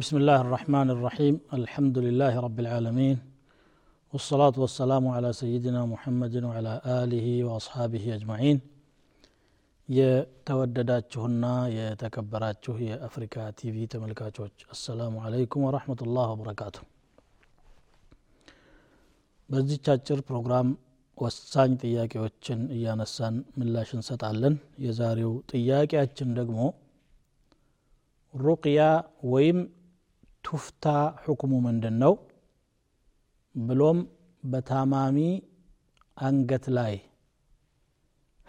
بسم 0.00 0.14
الله 0.16 0.38
الرحمن 0.46 0.88
الرحيم 0.96 1.34
الحمد 1.60 1.96
لله 2.06 2.32
رب 2.46 2.58
العالمين 2.64 3.16
والصلاة 4.12 4.56
والسلام 4.64 5.04
على 5.16 5.30
سيدنا 5.42 5.80
محمد 5.92 6.34
وعلى 6.48 6.72
آله 7.00 7.26
وأصحابه 7.46 8.04
أجمعين 8.18 8.58
የተወደዳችሁና 9.88 11.44
የተከበራችሁ 11.76 12.74
የአፍሪካ 12.88 13.36
ቲቪ 13.60 13.76
ተመልካቾች 13.94 14.54
አሰላሙ 14.74 15.14
አለይኩም 15.26 15.64
ወረህመቱላህ 15.66 16.26
ወበረካቱ 16.32 16.76
በዚች 19.50 19.86
አጭር 19.94 20.20
ፕሮግራም 20.28 20.68
ወሳኝ 21.18 21.72
ጥያቄዎችን 21.82 22.60
እያነሳን 22.76 23.34
ምላሽ 23.60 23.90
እንሰጣለን 23.98 24.54
የዛሬው 24.86 25.34
ጥያቄያችን 25.52 26.30
ደግሞ 26.38 26.60
ሩቅያ 28.34 28.80
ወይም 29.32 29.58
ቱፍታ 30.47 30.85
ሕክሙ 31.23 31.53
ምንድን 31.65 31.95
ነው 32.03 32.13
ብሎም 33.55 33.99
በታማሚ 34.43 35.17
አንገት 36.17 36.65
ላይ 36.77 36.93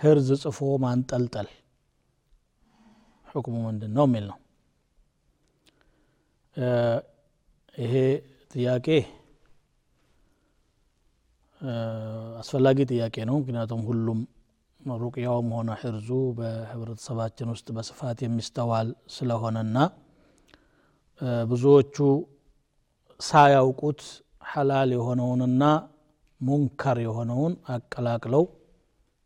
ህርዝ 0.01 0.29
ጽፎ 0.43 0.69
ማንጠልጠል 0.85 1.49
ሕክሙ 3.29 3.55
ምንድን 3.67 3.93
ነው 3.97 4.05
የሚል 4.09 4.27
ነው። 4.31 4.39
ይሄ 7.75 7.95
ጥያቄ 8.51 8.87
አስፈላጊ 12.41 12.79
ጥያቄ 12.91 13.17
ነው። 13.29 13.37
ምክንያቱም 13.41 13.81
ሁሉም 13.89 14.21
ሩቅያውም 15.01 15.49
ሆነ 15.57 15.71
ሕርዙ 15.81 16.09
በህብረተሰባችን 16.39 17.49
ውስጥ 17.55 17.69
በስፋት 17.77 18.19
የሚስተዋል 18.25 18.89
ስለሆነና 19.17 19.77
ብዙዎቹ 21.51 21.97
ሳያውቁት 23.21 24.01
ሐላል 24.51 24.91
የሆነውንና 24.97 25.63
ሙንከር 26.41 26.99
የሆነውን 27.05 27.55
አቀላቅለው 27.75 28.45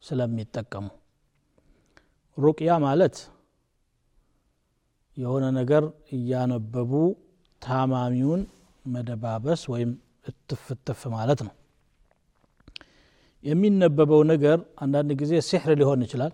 ስለሚጠቀሙ። 0.02 0.86
ሩቅያ 2.38 2.70
ማለት 2.84 3.16
የሆነ 5.16 5.44
ነገር 5.58 5.84
እያነበቡ 6.16 6.92
ታማሚውን 7.62 8.42
መደባበስ 8.84 9.62
ወይም 9.72 9.90
እትፍ 10.26 10.64
እትፍ 10.74 11.00
ማለት 11.14 11.40
ነው። 11.46 11.52
የሚነበበው 13.44 14.20
ነገር 14.32 14.58
አንዳንድ 14.82 15.10
ጊዜ 15.20 15.32
ሲሕር 15.48 15.72
ሊሆን 15.80 16.02
ይችላል። 16.06 16.32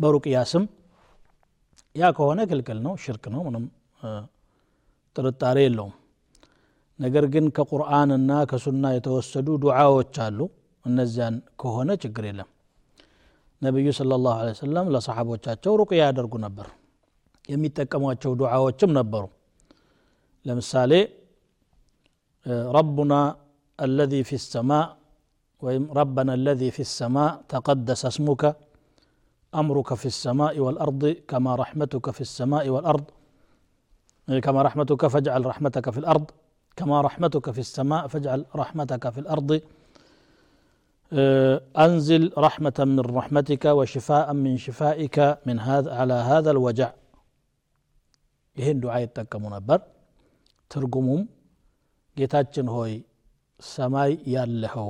በሩቅያ 0.00 0.38
ስም 0.50 0.64
ያ 1.96 2.10
ከሆነ 2.16 2.40
ክልክል 2.50 2.78
ነው 2.84 2.94
ሽርክ 3.02 3.24
ነው 3.34 3.40
ምንም 3.46 3.64
ጥርጣሬ 5.15 5.57
የለውም 5.65 5.93
ነገር 6.99 7.25
ግን 7.33 7.45
ከቁርአንና 7.57 8.31
ከሱና 8.49 8.85
የተወሰዱ 8.95 9.47
ዱዓዎች 9.63 10.15
አሉ 10.25 10.39
እነዚያን 10.85 11.35
ከሆነ 11.61 11.91
ችግር 12.03 12.23
የለም 12.29 12.49
ነቢዩ 13.61 13.89
ስለ 13.99 14.13
ላሁ 14.25 14.53
ሰለም 14.63 14.87
ለሰሓቦቻቸው 14.93 15.73
ሩቅያ 15.81 15.99
ያደርጉ 16.09 16.33
ነበር 16.45 16.67
የሚጠቀሟቸው 17.53 18.31
ዱዓዎችም 18.41 18.91
ነበሩ 18.99 19.23
ለምሳሌ 20.45 20.93
ረቡና 22.77 23.13
አለዚ 23.79 24.13
ፊ 24.29 24.39
ሰማእ 24.45 24.85
ወይም 25.61 25.83
ረበና 25.97 26.29
አለዚ 26.37 26.61
ፊ 26.77 26.85
ሰማእ 26.99 27.31
ተቀደሰ 27.53 28.03
እስሙከ 28.13 28.43
أمرك 29.53 29.89
في 30.01 30.07
السماء 30.13 30.53
والأرض 30.65 31.03
كما 31.29 31.51
رحمتك 31.61 32.05
في 32.15 32.21
السماء 32.27 32.65
والأرض 32.73 33.05
كما 34.27 34.61
رحمتك 34.61 35.07
فاجعل 35.07 35.45
رحمتك 35.45 35.85
في 35.89 35.97
الأرض 35.97 36.25
كما 36.77 36.97
رحمتك 37.01 37.45
في 37.51 37.59
السماء 37.59 38.03
فاجعل 38.07 38.41
رحمتك 38.55 39.03
في 39.09 39.19
الأرض 39.19 39.49
أنزل 41.85 42.23
رحمة 42.37 42.77
من 42.79 42.99
رحمتك 42.99 43.63
وشفاء 43.65 44.27
من 44.33 44.53
شفائك 44.57 45.17
من 45.45 45.57
هذا 45.59 45.89
على 45.95 46.17
هذا 46.31 46.51
الوجع 46.51 46.89
ይህን 48.57 48.77
ዱዓ 48.81 48.95
ይጠቀሙ 49.03 49.43
ነበር 49.53 49.79
ትርጉሙም 50.71 51.21
ጌታችን 52.17 52.67
ሆይ 52.73 52.91
ሰማይ 53.59 54.11
ያለኸው 54.33 54.89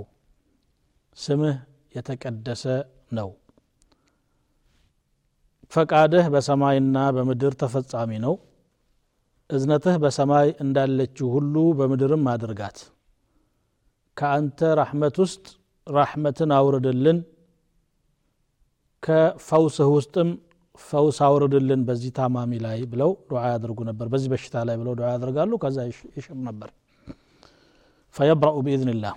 ስምህ 1.18 1.56
የተቀደሰ 1.96 2.64
ነው 3.18 3.30
ፈቃድህ 5.72 6.26
በሰማይና 6.34 6.98
በምድር 7.18 7.54
ተፈጻሚ 7.62 8.12
ነው 8.26 8.34
እዝነትህ 9.50 9.96
በሰማይ 10.04 10.48
እንዳለችው 10.64 11.28
ሁሉ 11.36 11.56
በምድርም 11.80 12.24
አድርጋት 12.32 12.78
ከአንተ 14.18 14.60
ራሕመት 14.80 15.16
ውስጥ 15.24 15.46
ራሕመትን 15.88 16.52
አውርድልን 16.58 17.18
ከፈውስህ 19.04 19.90
ውስጥም 19.96 20.30
ፈውስ 20.80 21.18
አውርድልን 21.26 21.82
በዚህ 21.88 22.12
ታማሚ 22.18 22.52
ላይ 22.66 22.80
ብለው 22.92 23.12
ዱዓ 23.30 23.42
ያደርጉ 23.52 23.80
ነበር 23.90 24.08
በዚህ 24.14 24.30
በሽታ 24.34 24.64
ላይ 24.70 24.76
ብለው 24.82 24.94
ዱዓ 25.00 25.08
ያደርጋሉ 25.16 25.52
ከዛ 25.64 25.78
ይሽር 26.18 26.38
ነበር 26.48 26.70
ፈየብረኡ 28.16 28.58
ብኢዝንላህ 28.66 29.14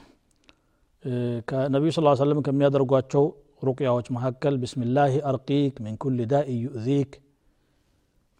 ከነቢዩ 1.48 1.90
ስ 1.96 2.02
ሰለም 2.22 2.40
ከሚያደርጓቸው 2.46 3.24
ሩቅያዎች 3.62 4.06
መካከል 4.16 4.54
ብስሚላህ 4.62 5.12
አርቂክ 5.30 5.74
ምን 5.84 5.94
ኩል 6.02 6.18
ዳኢ 6.32 6.50
ዩእዚክ 6.64 7.12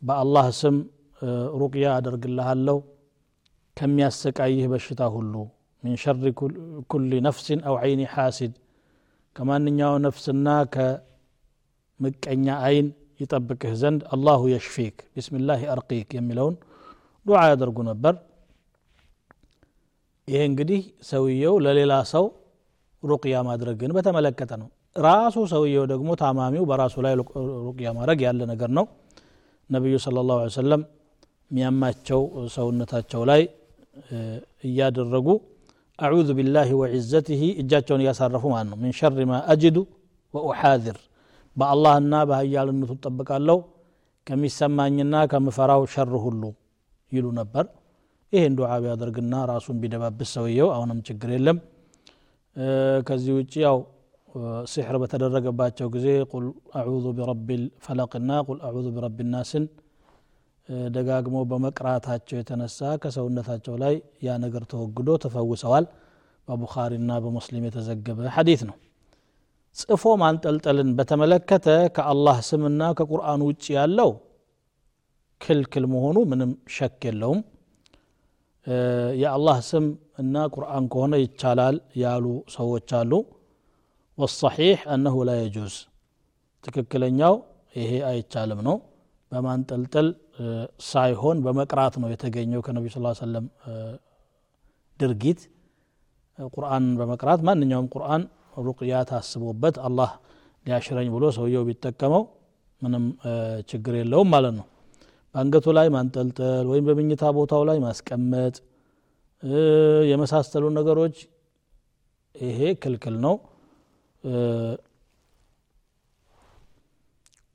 በአላህ 0.02 0.46
ስም 0.60 0.76
ሩቅያ 1.62 1.86
አደርግልሃለሁ 1.98 2.78
ከሚያሰቃይህ 3.76 4.66
በሽታ 4.72 5.02
ሁሉ 5.14 5.34
ሚን 5.82 5.96
ሸሪ 6.02 6.30
ኩል 6.92 7.04
ነፍሲን 7.26 7.60
አው 7.68 7.74
ዓይኒ 7.82 8.02
ሓሲድ 8.14 8.52
ከማንኛው 9.36 9.94
ነፍስና 10.06 10.48
ከምቀኛ 10.74 12.46
አይን 12.68 12.86
ይጠብቅህ 13.22 13.74
ዘንድ 13.82 14.00
አላሁ 14.14 14.40
የሽፊክ 14.52 14.96
ቢስሚላህ 15.16 15.60
አርቂክ 15.74 16.08
የሚለውን 16.18 16.56
ዱዓ 17.26 17.40
ያደርጉ 17.50 17.78
ነበር 17.90 18.14
ይሄ 20.28 20.40
እንግዲህ 20.50 20.80
ሰውየው 21.10 21.54
ለሌላ 21.64 21.94
ሰው 22.14 22.24
ሩቅያ 23.02 23.36
ማድረግን 23.48 23.90
በተመለከተ 23.96 24.52
ነው 24.62 24.68
ራሱ 25.06 25.36
ሰውየው 25.52 25.84
ደግሞ 25.92 26.10
ታማሚው 26.20 26.64
በራሱ 26.70 26.94
ላይ 27.06 27.14
ሩቅያ 27.66 27.88
ማድረግ 27.98 28.20
ያለ 28.26 28.40
ነገር 28.52 28.70
ነው 28.78 28.86
ነቢዩ 29.70 29.94
ስለ 30.04 30.18
ላሁ 30.28 30.38
ሰለም 30.58 30.82
ሚያማቸው 31.51 32.21
ሰውነታቸው 32.55 33.21
ላይ 33.29 33.41
እያደረጉ 34.67 35.27
أعوذ 35.99 36.29
بالله 36.37 36.69
وعزته 36.81 37.41
እጃቸውን 37.61 38.01
እያሳረፉ 38.03 38.43
ማለት 38.53 38.67
ነው። 38.71 38.77
من 38.83 38.93
شر 38.99 39.17
ما 39.31 39.39
أجد 39.53 39.77
وأحاذر 40.33 40.97
በአላህና 41.57 42.13
በሀያልነቱ 42.29 42.91
እጠበቃለሁ 43.05 43.57
ከሚሰማኝና 44.27 45.15
ከምፈራው 45.31 45.83
ሸር 45.93 46.11
ሁሉ 46.25 46.43
ይሉ 47.11 47.27
ነበር። 47.39 47.65
ይህን 48.33 48.53
ዱዓ 48.57 48.71
ቢያደርግና 48.83 49.33
ራሱን 49.51 49.77
ቢደባብስ 49.81 50.29
ሰውየው 50.35 50.69
አሁንም 50.75 50.99
ችግር 51.07 51.29
የለም። 51.35 51.57
ከዚህ 53.07 53.33
ውጭ 53.39 53.53
ያው 53.65 53.77
ሲሕር 54.71 54.95
በተደረገባቸው 55.01 55.87
ጊዜ 55.95 56.07
قل 56.31 56.45
أعوذ 56.79 57.05
برب 57.17 57.49
ፈለቅና 57.85 58.31
ቁል 58.47 58.59
አዑዙ 58.67 58.87
ቢረቢ 58.95 59.19
ናስን 59.33 59.65
ደጋግሞ 60.95 61.37
በመቅራታቸው 61.49 62.35
የተነሳ 62.39 62.79
ከሰውነታቸው 63.03 63.75
ላይ 63.81 63.95
ያ 64.23 64.37
ነገር 64.43 64.63
ተወግዶ 64.71 65.09
ተፈውሰዋል። 65.23 65.85
በቡኻሪና 66.47 67.11
በሙስሊም 67.23 67.65
የተዘገበ 67.67 68.29
ሐዲት 68.35 68.61
ነው። 68.69 68.75
ጽፎ 69.77 70.03
ማንጠልጠልን 70.21 70.89
በተመለከተ 70.97 71.67
ከአላህ 71.95 72.37
ስምና 72.47 72.81
ከቁርአን 72.97 73.41
ውጭ 73.47 73.65
ያለው 73.77 74.09
ክልክል 75.41 75.85
መሆኑ 75.93 76.17
ምንም 76.31 76.51
ሸክ 76.75 77.01
የለውም። 77.07 77.39
የአላህ 79.21 79.57
ስም 79.69 79.85
እና 80.21 80.35
ቁርአን 80.53 80.85
ከሆነ 80.91 81.13
ይቻላል 81.23 81.77
ያሉ 82.01 82.25
ሰዎች 82.55 82.89
አሉ። 82.99 83.11
ወሰሒሕ 84.17 84.79
አነሁ 84.93 85.15
ላ 85.27 85.33
የጁዝ። 85.39 85.75
ትክክለኛው 86.63 87.35
ይሄ 87.75 87.91
አይቻልም 88.09 88.59
ነው። 88.67 88.75
በማንጠልጠል 89.31 90.07
ሳይሆን 90.89 91.37
በመቅራት 91.45 91.95
ነው 92.01 92.09
የተገኘው 92.13 92.61
ከነቢ 92.61 92.85
ስ 92.89 92.99
ሰለም 93.21 93.45
ድርጊት። 94.99 95.41
ቁርአን 96.49 96.85
በመቅራት 96.99 97.39
ማንኛውም 97.47 97.87
ቁርአን 97.93 98.21
ሩቅያ 98.67 98.95
ታስቦበት 99.09 99.75
አላህ 99.87 100.11
ሊያሽረኝ 100.65 101.07
ብሎ 101.15 101.23
ሰውየው 101.37 101.63
ቢጠቀመው 101.67 102.23
ምንም 102.81 103.03
ችግር 103.69 103.93
የለውም 103.99 104.29
ማለት 104.33 104.53
ነው። 104.59 104.65
በአንገቱ 105.35 105.65
ላይ 105.77 105.87
ማንጠልጠል 105.95 106.65
ወይም 106.71 106.85
በምኝታ 106.87 107.23
ቦታው 107.37 107.61
ላይ 107.69 107.77
ማስቀመጥ 107.83 108.55
የመሳሰሉ 110.11 110.65
ነገሮች 110.77 111.15
ይሄ 112.35 112.59
ክልክል 112.83 113.15
ነው። 113.25 113.35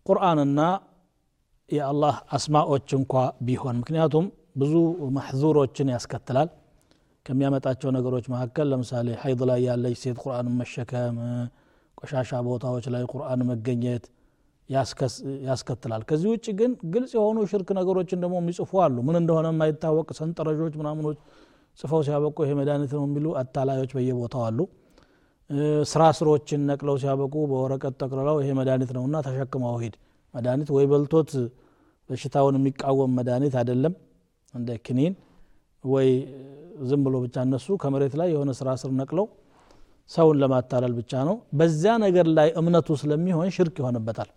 ቁርአንና 0.06 0.60
የአላህ 1.70 2.16
አስማዎች 2.30 2.88
እንኳ 2.96 3.12
ቢሆን 3.46 3.76
ምክንያቱም 3.80 4.26
ብዙ 4.56 4.74
ማሕዙሮችን 5.16 5.88
ያስከትላል። 5.94 6.48
ከሚያመጣቸው 7.26 7.90
ነገሮች 7.96 8.26
መካከል 8.32 8.66
ለምሳሌ 8.72 9.08
ሀይድ 9.22 9.40
ላይ 9.50 9.60
ያለች 9.66 9.96
ሴት 10.02 10.18
ቁርአን 10.22 10.48
መሸከም 10.60 11.16
ቆሻሻ 11.98 12.40
ቦታዎች 12.48 12.86
ላይ 12.94 13.02
ቁርአን 13.12 13.40
መገኘት 13.50 14.04
ያስከትላል። 15.48 16.02
ከዚህ 16.08 16.28
ውጭ 16.32 16.46
ግን 16.60 16.70
ግልጽ 16.92 17.12
የሆኑ 17.18 17.38
ሽርክ 17.50 17.68
ነገሮችን 17.78 18.22
ደግሞ 18.24 18.36
የሚጽፉ 18.40 18.80
አሉ። 18.84 18.96
ምን 19.08 19.16
እንደሆነ 19.20 19.46
የማይታወቅ 19.52 20.08
ሰንጠረዦች 20.20 20.74
ምናምኖች 20.80 21.18
ጽፈው 21.78 22.00
ሲያበቁ 22.06 22.36
ይሄ 22.44 22.52
መድኃኒት 22.60 22.92
ነው 22.96 23.04
የሚሉ 23.08 23.26
አታላዮች 23.40 23.90
በየቦታው 23.96 24.42
አሉ። 24.48 24.58
ስራ 25.90 26.02
ስሮችን 26.18 26.60
ነቅለው 26.70 26.96
ሲያበቁ 27.02 27.34
በወረቀት 27.50 27.94
ጠቅልለው 28.02 28.36
ይሄ 28.42 28.50
መድኃኒት 28.58 28.90
ነውና 28.96 29.16
ተሸክመው 29.26 29.76
ሂድ 29.82 29.94
መድኃኒት 30.35 30.69
ወይ 30.75 30.85
በልቶት 30.91 31.31
በሽታውን 32.09 32.55
የሚቃወም 32.59 33.11
መድኃኒት 33.19 33.55
አይደለም 33.61 33.93
እንደ 34.53 34.69
ክኒን 34.85 35.13
ወይ 35.83 36.09
ዝም 36.89 37.01
ብሎ 37.05 37.15
ብቻ 37.25 37.35
እነሱ 37.47 37.67
ከመሬት 37.83 38.13
ላይ 38.21 38.29
የሆነ 38.33 38.51
ስራ 38.59 38.69
ስር 38.81 38.91
ነቅለው 38.99 39.25
ሰውን 40.09 40.37
ለማታለል 40.43 40.93
ብቻ 40.99 41.11
ነው 41.29 41.35
በዚያ 41.59 41.93
ነገር 42.05 42.27
ላይ 42.37 42.49
እምነቱ 42.61 42.97
ስለሚሆን 43.01 43.49
ሽርክ 43.57 43.75
ይሆንበታል 43.81 44.31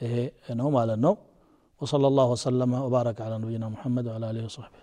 ይሄ 0.00 0.14
ነው 0.62 0.70
ማለት 0.78 1.00
ነው 1.06 1.14
وصلى 1.80 2.06
الله 2.10 2.28
وسلم 2.34 2.70
وبارك 2.86 3.16
على 3.26 3.34
نبينا 3.42 3.66
محمد 3.74 4.04
وعلى 4.08 4.26
اله 4.30 4.42
وصحبه 4.48 4.80